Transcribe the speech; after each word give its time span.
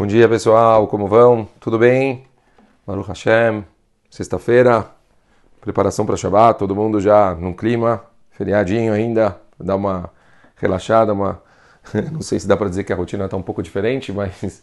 Bom 0.00 0.06
dia 0.06 0.26
pessoal, 0.26 0.86
como 0.86 1.06
vão? 1.06 1.46
Tudo 1.60 1.78
bem? 1.78 2.24
Baruch 2.86 3.06
Hashem, 3.06 3.62
sexta-feira, 4.10 4.86
preparação 5.60 6.06
para 6.06 6.16
Shabbat, 6.16 6.58
todo 6.58 6.74
mundo 6.74 7.02
já 7.02 7.34
num 7.34 7.52
clima, 7.52 8.02
feriadinho 8.30 8.94
ainda, 8.94 9.38
dar 9.62 9.76
uma 9.76 10.10
relaxada, 10.56 11.12
uma... 11.12 11.42
não 12.12 12.22
sei 12.22 12.40
se 12.40 12.48
dá 12.48 12.56
para 12.56 12.70
dizer 12.70 12.84
que 12.84 12.94
a 12.94 12.96
rotina 12.96 13.26
está 13.26 13.36
um 13.36 13.42
pouco 13.42 13.62
diferente, 13.62 14.10
mas 14.10 14.62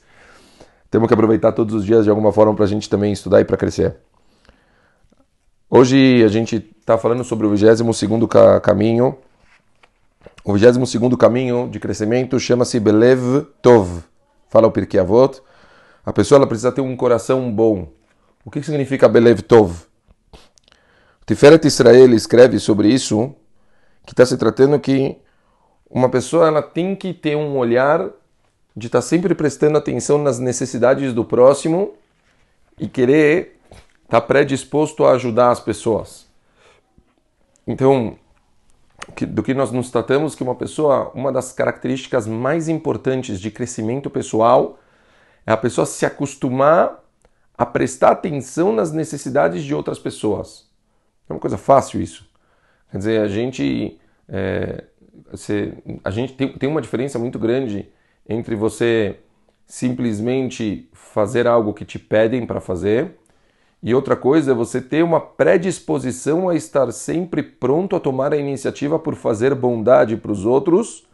temos 0.90 1.08
que 1.08 1.14
aproveitar 1.14 1.52
todos 1.52 1.76
os 1.76 1.86
dias 1.86 2.06
de 2.06 2.10
alguma 2.10 2.32
forma 2.32 2.56
para 2.56 2.66
a 2.66 2.68
gente 2.68 2.90
também 2.90 3.14
estudar 3.14 3.40
e 3.40 3.46
para 3.46 3.58
crescer. 3.58 3.96
Hoje 5.70 6.24
a 6.24 6.30
gente 6.30 6.68
está 6.80 6.98
falando 6.98 7.24
sobre 7.24 7.46
o 7.46 7.52
22 7.52 8.28
ca 8.28 8.60
caminho. 8.60 9.16
O 10.44 10.54
22 10.54 11.16
caminho 11.16 11.70
de 11.70 11.80
crescimento 11.80 12.40
chama-se 12.40 12.80
Belev 12.80 13.46
Tov. 13.62 14.02
Fala 14.50 14.68
o 14.68 14.72
Pirkei 14.72 15.00
Avot. 15.00 15.42
A 16.06 16.14
pessoa 16.14 16.38
ela 16.38 16.48
precisa 16.48 16.72
ter 16.72 16.82
um 16.82 16.96
coração 16.96 17.52
bom. 17.52 17.90
O 18.46 18.52
que 18.52 18.64
significa 18.64 19.10
Belev 19.10 19.42
Tov? 19.42 19.88
Tiferet 21.26 21.68
Israel 21.68 22.14
escreve 22.14 22.58
sobre 22.60 22.88
isso, 22.88 23.36
que 24.06 24.14
está 24.14 24.26
se 24.26 24.38
tratando 24.38 24.80
que 24.80 25.18
uma 25.90 26.08
pessoa 26.10 26.48
ela 26.48 26.62
tem 26.62 26.96
que 26.96 27.14
ter 27.14 27.36
um 27.36 27.58
olhar 27.58 28.10
de 28.76 28.88
estar 28.88 29.00
tá 29.00 29.02
sempre 29.02 29.36
prestando 29.36 29.78
atenção 29.78 30.18
nas 30.18 30.40
necessidades 30.40 31.14
do 31.14 31.26
próximo 31.26 31.96
e 32.80 32.88
querer 32.88 33.60
estar 34.04 34.22
tá 34.22 34.22
predisposto 34.22 35.04
a 35.04 35.12
ajudar 35.12 35.52
as 35.52 35.60
pessoas. 35.60 36.26
Então, 37.66 38.18
do 39.26 39.42
que 39.42 39.54
nós 39.54 39.72
nos 39.72 39.90
tratamos 39.90 40.36
que 40.36 40.44
uma 40.44 40.56
pessoa, 40.56 41.12
uma 41.14 41.32
das 41.32 41.52
características 41.52 42.28
mais 42.28 42.70
importantes 42.70 43.40
de 43.40 43.50
crescimento 43.50 44.10
pessoal 44.10 44.80
é 45.46 45.52
a 45.52 45.58
pessoa 45.58 45.86
se 45.86 46.06
acostumar 46.06 47.04
a 47.58 47.66
prestar 47.66 48.12
atenção 48.12 48.72
nas 48.72 48.92
necessidades 48.92 49.64
de 49.64 49.74
outras 49.74 49.98
pessoas. 49.98 50.70
É 51.30 51.34
uma 51.34 51.40
coisa 51.40 51.58
fácil 51.58 52.02
isso. 52.02 52.30
Quer 52.92 52.98
dizer, 52.98 53.22
a 53.22 53.28
gente, 53.28 54.00
é, 54.30 54.84
você, 55.32 55.74
a 56.04 56.12
gente 56.12 56.34
tem, 56.34 56.54
tem 56.58 56.70
uma 56.70 56.82
diferença 56.82 57.18
muito 57.18 57.40
grande 57.40 57.90
entre 58.28 58.56
você 58.56 59.20
simplesmente 59.66 60.90
fazer 60.94 61.48
algo 61.48 61.74
que 61.74 61.84
te 61.84 62.00
pedem 62.00 62.46
para 62.46 62.62
fazer 62.62 63.18
e 63.82 63.94
outra 63.94 64.16
coisa 64.16 64.52
é 64.52 64.56
você 64.56 64.82
ter 64.82 65.04
uma 65.04 65.20
predisposição 65.20 66.50
a 66.50 66.56
estar 66.56 66.92
sempre 66.92 67.44
pronto 67.44 67.96
a 67.96 68.00
tomar 68.00 68.34
a 68.34 68.38
iniciativa 68.38 68.98
por 68.98 69.16
fazer 69.16 69.54
bondade 69.54 70.18
para 70.18 70.32
os 70.32 70.46
outros, 70.46 71.06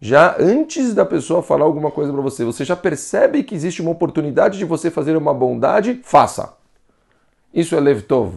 já 0.00 0.34
antes 0.40 0.94
da 0.94 1.04
pessoa 1.04 1.42
falar 1.42 1.64
alguma 1.64 1.90
coisa 1.90 2.12
para 2.12 2.22
você. 2.22 2.44
Você 2.44 2.64
já 2.64 2.74
percebe 2.74 3.42
que 3.44 3.54
existe 3.54 3.82
uma 3.82 3.90
oportunidade 3.90 4.58
de 4.58 4.64
você 4.64 4.90
fazer 4.90 5.16
uma 5.16 5.32
bondade? 5.32 6.00
Faça. 6.02 6.56
Isso 7.54 7.76
é 7.76 7.80
Levtov. 7.80 8.34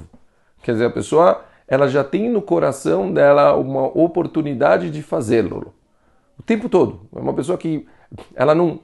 Quer 0.62 0.74
dizer, 0.74 0.86
a 0.86 0.92
pessoa 0.92 1.44
ela 1.68 1.88
já 1.88 2.04
tem 2.04 2.30
no 2.30 2.42
coração 2.42 3.12
dela 3.12 3.56
uma 3.56 3.86
oportunidade 3.98 4.92
de 4.92 5.02
fazê-lo. 5.02 5.74
O 6.38 6.44
tempo 6.44 6.70
todo. 6.70 7.02
É 7.16 7.20
uma 7.20 7.34
pessoa 7.34 7.58
que 7.58 7.88
ela 8.36 8.54
não. 8.54 8.82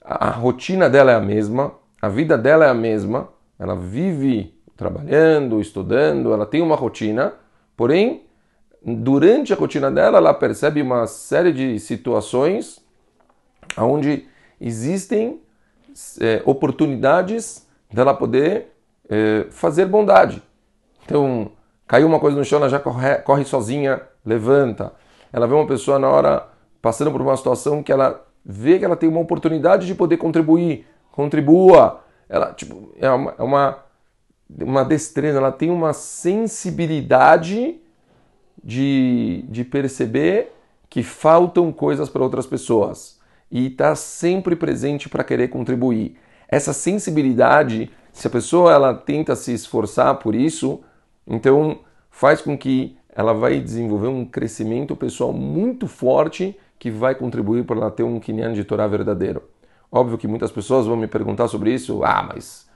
A 0.00 0.30
rotina 0.30 0.88
dela 0.88 1.12
é 1.12 1.14
a 1.14 1.20
mesma, 1.20 1.74
a 2.00 2.08
vida 2.08 2.36
dela 2.36 2.64
é 2.64 2.68
a 2.68 2.74
mesma 2.74 3.28
ela 3.58 3.74
vive 3.74 4.54
trabalhando, 4.76 5.60
estudando, 5.60 6.32
ela 6.32 6.46
tem 6.46 6.62
uma 6.62 6.76
rotina, 6.76 7.34
porém, 7.76 8.22
durante 8.84 9.52
a 9.52 9.56
rotina 9.56 9.90
dela, 9.90 10.18
ela 10.18 10.32
percebe 10.32 10.80
uma 10.80 11.06
série 11.06 11.52
de 11.52 11.80
situações 11.80 12.80
onde 13.76 14.26
existem 14.60 15.40
é, 16.20 16.42
oportunidades 16.44 17.66
dela 17.92 18.14
poder 18.14 18.72
é, 19.08 19.46
fazer 19.50 19.86
bondade. 19.86 20.42
Então, 21.04 21.50
caiu 21.86 22.06
uma 22.06 22.20
coisa 22.20 22.36
no 22.36 22.44
chão, 22.44 22.58
ela 22.58 22.68
já 22.68 22.78
corre, 22.78 23.16
corre 23.16 23.44
sozinha, 23.44 24.00
levanta. 24.24 24.92
Ela 25.32 25.46
vê 25.46 25.54
uma 25.54 25.66
pessoa 25.66 25.98
na 25.98 26.08
hora 26.08 26.46
passando 26.80 27.10
por 27.10 27.20
uma 27.20 27.36
situação 27.36 27.82
que 27.82 27.90
ela 27.90 28.24
vê 28.44 28.78
que 28.78 28.84
ela 28.84 28.96
tem 28.96 29.08
uma 29.08 29.20
oportunidade 29.20 29.86
de 29.86 29.94
poder 29.94 30.16
contribuir, 30.16 30.86
contribua 31.10 32.00
ela 32.28 32.52
tipo, 32.52 32.92
é 32.98 33.10
uma, 33.10 33.34
é 33.38 33.42
uma, 33.42 33.78
uma 34.60 34.84
destreza, 34.84 35.38
ela 35.38 35.52
tem 35.52 35.70
uma 35.70 35.92
sensibilidade 35.92 37.80
de, 38.62 39.44
de 39.48 39.64
perceber 39.64 40.52
que 40.90 41.02
faltam 41.02 41.72
coisas 41.72 42.08
para 42.08 42.22
outras 42.22 42.46
pessoas 42.46 43.18
e 43.50 43.66
está 43.66 43.94
sempre 43.94 44.56
presente 44.56 45.08
para 45.08 45.24
querer 45.24 45.48
contribuir. 45.48 46.16
Essa 46.48 46.72
sensibilidade, 46.72 47.90
se 48.12 48.26
a 48.26 48.30
pessoa 48.30 48.72
ela 48.72 48.94
tenta 48.94 49.36
se 49.36 49.52
esforçar 49.52 50.18
por 50.18 50.34
isso, 50.34 50.80
então 51.26 51.80
faz 52.10 52.40
com 52.40 52.56
que 52.56 52.96
ela 53.08 53.32
vai 53.32 53.60
desenvolver 53.60 54.08
um 54.08 54.24
crescimento 54.24 54.94
pessoal 54.96 55.32
muito 55.32 55.86
forte 55.86 56.58
que 56.78 56.90
vai 56.90 57.14
contribuir 57.14 57.64
para 57.64 57.76
ela 57.76 57.90
ter 57.90 58.02
um 58.02 58.20
Kinyan 58.20 58.52
de 58.52 58.64
Torá 58.64 58.86
verdadeiro. 58.86 59.42
Óbvio 59.90 60.18
que 60.18 60.28
muitas 60.28 60.50
pessoas 60.50 60.86
vão 60.86 60.96
me 60.96 61.06
perguntar 61.06 61.48
sobre 61.48 61.72
isso. 61.72 62.04
Ah, 62.04 62.22
mas 62.22 62.68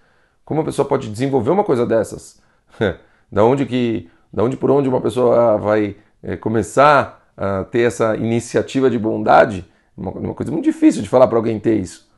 como 0.44 0.60
uma 0.60 0.66
pessoa 0.66 0.86
pode 0.86 1.10
desenvolver 1.10 1.50
uma 1.50 1.64
coisa 1.64 1.86
dessas? 1.86 2.40
da 3.30 3.44
onde 3.44 3.66
que, 3.66 4.08
da 4.32 4.42
onde 4.42 4.56
por 4.56 4.70
onde 4.70 4.88
uma 4.88 5.00
pessoa 5.00 5.56
vai 5.58 5.96
é, 6.22 6.36
começar 6.36 7.32
a 7.36 7.64
ter 7.64 7.80
essa 7.80 8.16
iniciativa 8.16 8.90
de 8.90 8.98
bondade? 8.98 9.64
Uma, 9.96 10.10
uma 10.12 10.34
coisa 10.34 10.50
muito 10.50 10.64
difícil 10.64 11.02
de 11.02 11.08
falar 11.08 11.26
para 11.26 11.36
alguém 11.36 11.60
ter 11.60 11.76
isso. 11.76 12.10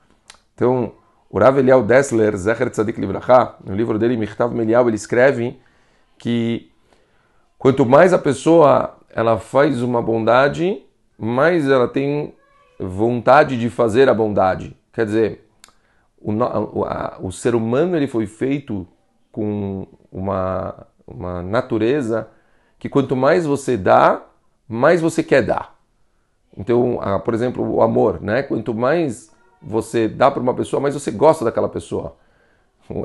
Então, 0.55 0.93
o 1.29 1.41
Eliel 1.41 1.83
Dessler, 1.83 2.37
Zecher 2.37 2.71
Tzadik 2.71 3.01
Libraha, 3.01 3.57
no 3.65 3.75
livro 3.75 3.99
dele, 3.99 4.17
Mirtav 4.17 4.55
Melial, 4.55 4.87
ele 4.87 4.97
escreve 4.97 5.59
que 6.17 6.71
quanto 7.59 7.85
mais 7.85 8.13
a 8.13 8.19
pessoa 8.19 8.97
ela 9.11 9.39
faz 9.39 9.83
uma 9.83 10.01
bondade, 10.01 10.81
mais 11.19 11.69
ela 11.69 11.89
tem 11.89 12.35
vontade 12.79 13.59
de 13.59 13.69
fazer 13.69 14.09
a 14.09 14.15
bondade. 14.15 14.77
Quer 14.95 15.07
dizer, 15.07 15.51
o, 16.19 16.85
a, 16.85 17.19
o 17.21 17.31
ser 17.31 17.55
humano 17.55 17.97
ele 17.97 18.07
foi 18.07 18.27
feito 18.27 18.87
com 19.31 19.87
uma, 20.11 20.87
uma 21.07 21.43
natureza 21.43 22.29
que 22.79 22.89
quanto 22.89 23.17
mais 23.17 23.45
você 23.45 23.77
dá, 23.77 24.23
mais 24.69 25.01
você 25.01 25.23
quer 25.23 25.43
dar. 25.43 25.77
Então, 26.57 27.01
a, 27.03 27.19
por 27.19 27.35
exemplo, 27.35 27.69
o 27.69 27.83
amor, 27.83 28.23
né? 28.23 28.43
Quanto 28.45 28.73
mais 28.73 29.33
você 29.61 30.07
dá 30.07 30.31
para 30.31 30.41
uma 30.41 30.55
pessoa, 30.55 30.81
mais 30.81 30.95
você 30.95 31.11
gosta 31.11 31.45
daquela 31.45 31.69
pessoa. 31.69 32.17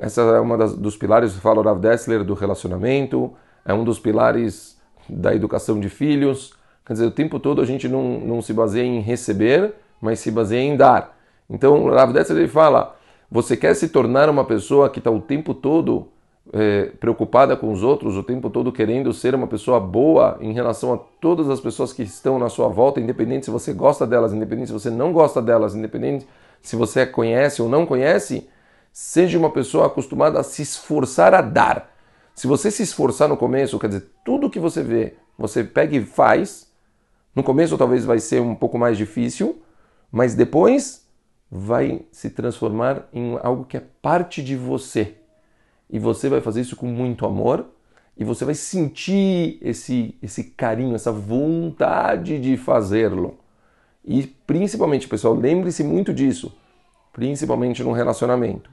Essa 0.01 0.21
é 0.21 0.39
uma 0.39 0.57
das, 0.57 0.75
dos 0.75 0.95
pilares, 0.95 1.33
fala 1.35 1.59
o 1.59 1.63
Rav 1.63 1.79
Dessler, 1.79 2.23
do 2.23 2.35
relacionamento, 2.35 3.33
é 3.65 3.73
um 3.73 3.83
dos 3.83 3.97
pilares 3.97 4.79
da 5.09 5.33
educação 5.33 5.79
de 5.79 5.89
filhos. 5.89 6.53
Quer 6.85 6.93
dizer, 6.93 7.05
o 7.05 7.11
tempo 7.11 7.39
todo 7.39 7.61
a 7.61 7.65
gente 7.65 7.87
não, 7.87 8.19
não 8.19 8.41
se 8.41 8.53
baseia 8.53 8.85
em 8.85 8.99
receber, 8.99 9.73
mas 9.99 10.19
se 10.19 10.29
baseia 10.29 10.61
em 10.61 10.77
dar. 10.77 11.18
Então, 11.49 11.85
Rav 11.89 12.13
Dessler 12.13 12.39
ele 12.39 12.47
fala: 12.47 12.95
você 13.31 13.57
quer 13.57 13.73
se 13.73 13.89
tornar 13.89 14.29
uma 14.29 14.45
pessoa 14.45 14.89
que 14.89 14.99
está 14.99 15.09
o 15.09 15.21
tempo 15.21 15.53
todo 15.53 16.07
é, 16.51 16.85
preocupada 16.99 17.55
com 17.55 17.71
os 17.71 17.83
outros, 17.83 18.17
o 18.17 18.23
tempo 18.23 18.49
todo 18.49 18.71
querendo 18.71 19.13
ser 19.13 19.35
uma 19.35 19.47
pessoa 19.47 19.79
boa 19.79 20.37
em 20.41 20.51
relação 20.51 20.93
a 20.93 20.97
todas 20.97 21.49
as 21.49 21.59
pessoas 21.59 21.93
que 21.93 22.03
estão 22.03 22.39
na 22.39 22.49
sua 22.49 22.67
volta, 22.67 22.99
independente 22.99 23.45
se 23.45 23.51
você 23.51 23.73
gosta 23.73 24.05
delas, 24.05 24.33
independente 24.33 24.67
se 24.67 24.73
você 24.73 24.89
não 24.89 25.13
gosta 25.13 25.41
delas, 25.41 25.75
independente 25.75 26.27
se 26.61 26.75
você 26.75 27.05
conhece 27.05 27.61
ou 27.61 27.69
não 27.69 27.85
conhece, 27.85 28.47
seja 28.91 29.37
uma 29.37 29.49
pessoa 29.49 29.87
acostumada 29.87 30.39
a 30.39 30.43
se 30.43 30.61
esforçar 30.61 31.33
a 31.33 31.41
dar. 31.41 31.91
Se 32.33 32.47
você 32.47 32.71
se 32.71 32.83
esforçar 32.83 33.27
no 33.27 33.37
começo, 33.37 33.77
quer 33.77 33.87
dizer, 33.87 34.07
tudo 34.25 34.49
que 34.49 34.59
você 34.59 34.81
vê, 34.81 35.15
você 35.37 35.63
pega 35.63 35.95
e 35.95 36.03
faz. 36.03 36.67
No 37.35 37.43
começo 37.43 37.77
talvez 37.77 38.05
vai 38.05 38.19
ser 38.19 38.41
um 38.41 38.55
pouco 38.55 38.77
mais 38.77 38.97
difícil, 38.97 39.61
mas 40.11 40.33
depois 40.33 41.07
vai 41.51 42.05
se 42.11 42.29
transformar 42.29 43.07
em 43.11 43.37
algo 43.41 43.65
que 43.65 43.77
é 43.77 43.83
parte 44.01 44.43
de 44.43 44.55
você. 44.55 45.15
E 45.89 45.97
você 45.97 46.29
vai 46.29 46.41
fazer 46.41 46.61
isso 46.61 46.75
com 46.75 46.85
muito 46.85 47.25
amor 47.25 47.65
e 48.15 48.23
você 48.23 48.45
vai 48.45 48.53
sentir 48.53 49.57
esse, 49.61 50.15
esse 50.21 50.43
carinho, 50.43 50.93
essa 50.93 51.11
vontade 51.11 52.39
de 52.39 52.57
fazê-lo. 52.57 53.39
E 54.05 54.27
principalmente, 54.45 55.07
pessoal, 55.07 55.33
lembre-se 55.33 55.83
muito 55.83 56.13
disso, 56.13 56.55
principalmente 57.13 57.83
no 57.83 57.91
relacionamento. 57.91 58.69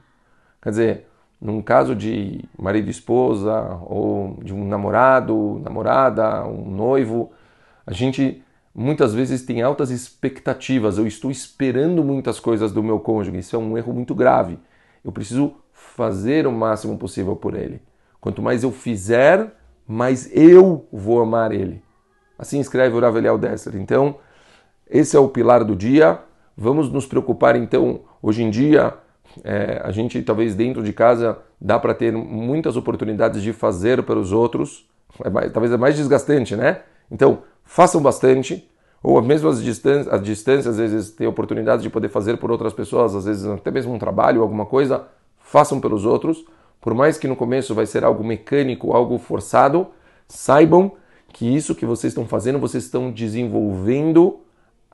Quer 0.61 0.69
dizer, 0.69 1.07
num 1.39 1.61
caso 1.61 1.95
de 1.95 2.43
marido 2.57 2.87
e 2.87 2.91
esposa, 2.91 3.79
ou 3.85 4.37
de 4.43 4.53
um 4.53 4.67
namorado, 4.67 5.61
namorada, 5.63 6.45
um 6.45 6.69
noivo, 6.69 7.31
a 7.85 7.93
gente 7.93 8.43
muitas 8.79 9.11
vezes 9.11 9.41
tem 9.41 9.63
altas 9.63 9.89
expectativas, 9.89 10.99
eu 10.99 11.07
estou 11.07 11.31
esperando 11.31 12.03
muitas 12.03 12.39
coisas 12.39 12.71
do 12.71 12.83
meu 12.83 12.99
cônjuge, 12.99 13.39
isso 13.39 13.55
é 13.55 13.59
um 13.59 13.75
erro 13.75 13.91
muito 13.91 14.13
grave. 14.13 14.59
Eu 15.03 15.11
preciso 15.11 15.55
fazer 15.73 16.45
o 16.45 16.51
máximo 16.51 16.95
possível 16.95 17.35
por 17.35 17.55
ele. 17.55 17.81
Quanto 18.21 18.39
mais 18.39 18.63
eu 18.63 18.71
fizer, 18.71 19.51
mais 19.87 20.29
eu 20.31 20.87
vou 20.91 21.19
amar 21.19 21.51
ele. 21.51 21.81
Assim 22.37 22.59
escreve 22.59 22.95
o 22.95 22.99
Rav 22.99 23.17
Eliel 23.17 23.39
Dessler. 23.39 23.81
Então, 23.81 24.17
esse 24.87 25.17
é 25.17 25.19
o 25.19 25.27
pilar 25.27 25.63
do 25.63 25.75
dia. 25.75 26.19
Vamos 26.55 26.91
nos 26.91 27.07
preocupar 27.07 27.55
então, 27.55 28.01
hoje 28.21 28.43
em 28.43 28.51
dia, 28.51 28.93
é, 29.43 29.81
a 29.83 29.91
gente 29.91 30.21
talvez 30.21 30.53
dentro 30.53 30.83
de 30.83 30.93
casa 30.93 31.39
dá 31.59 31.79
para 31.79 31.95
ter 31.95 32.13
muitas 32.13 32.77
oportunidades 32.77 33.41
de 33.41 33.53
fazer 33.53 34.03
para 34.03 34.19
os 34.19 34.31
outros, 34.31 34.87
é 35.23 35.29
mais, 35.31 35.51
talvez 35.51 35.73
é 35.73 35.77
mais 35.77 35.95
desgastante, 35.95 36.55
né? 36.55 36.81
Então, 37.09 37.41
façam 37.67 38.01
bastante, 38.01 38.67
ou 39.03 39.21
mesmo 39.21 39.49
as 39.49 39.61
distâncias, 39.61 40.11
as 40.11 40.23
distâncias, 40.23 40.67
às 40.67 40.77
vezes 40.77 41.11
tem 41.11 41.27
oportunidade 41.27 41.83
de 41.83 41.89
poder 41.89 42.09
fazer 42.09 42.37
por 42.37 42.49
outras 42.49 42.73
pessoas, 42.73 43.13
às 43.13 43.25
vezes 43.25 43.45
até 43.45 43.69
mesmo 43.69 43.93
um 43.93 43.99
trabalho, 43.99 44.41
alguma 44.41 44.65
coisa, 44.65 45.05
façam 45.37 45.79
pelos 45.79 46.05
outros. 46.05 46.43
Por 46.81 46.93
mais 46.93 47.17
que 47.17 47.27
no 47.27 47.35
começo 47.35 47.75
vai 47.75 47.85
ser 47.85 48.03
algo 48.03 48.23
mecânico, 48.23 48.93
algo 48.93 49.17
forçado, 49.17 49.87
saibam 50.27 50.93
que 51.33 51.45
isso 51.45 51.75
que 51.75 51.85
vocês 51.85 52.11
estão 52.11 52.25
fazendo, 52.25 52.57
vocês 52.57 52.85
estão 52.85 53.11
desenvolvendo 53.11 54.39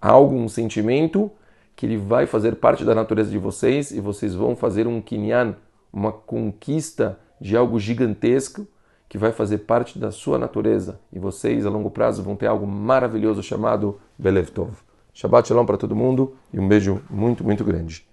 algo, 0.01 0.35
um 0.35 0.49
sentimento 0.49 1.31
que 1.75 1.85
ele 1.85 1.97
vai 1.97 2.25
fazer 2.25 2.55
parte 2.55 2.83
da 2.83 2.93
natureza 2.93 3.29
de 3.31 3.37
vocês 3.37 3.91
e 3.91 3.99
vocês 3.99 4.35
vão 4.35 4.55
fazer 4.55 4.87
um 4.87 4.99
kinyan, 4.99 5.55
uma 5.91 6.11
conquista 6.11 7.19
de 7.39 7.55
algo 7.55 7.79
gigantesco 7.79 8.67
que 9.13 9.17
vai 9.19 9.31
fazer 9.31 9.59
parte 9.59 9.99
da 9.99 10.09
sua 10.09 10.39
natureza 10.39 10.99
e 11.13 11.19
vocês 11.19 11.67
a 11.67 11.69
longo 11.69 11.91
prazo 11.91 12.23
vão 12.23 12.35
ter 12.35 12.47
algo 12.47 12.65
maravilhoso 12.65 13.43
chamado 13.43 13.99
Belev 14.17 14.49
Tov. 14.49 14.71
Shabbat 15.13 15.47
Shalom 15.47 15.67
para 15.67 15.77
todo 15.77 15.95
mundo 15.95 16.35
e 16.51 16.59
um 16.59 16.67
beijo 16.67 16.99
muito, 17.11 17.43
muito 17.43 17.63
grande. 17.63 18.07